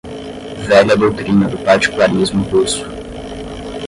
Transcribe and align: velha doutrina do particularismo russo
velha 0.67 0.97
doutrina 0.97 1.47
do 1.47 1.59
particularismo 1.59 2.41
russo 2.49 2.83